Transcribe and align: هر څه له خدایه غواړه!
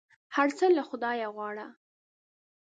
هر 0.35 0.49
څه 0.57 0.65
له 0.77 0.83
خدایه 0.89 1.27
غواړه! 1.35 1.67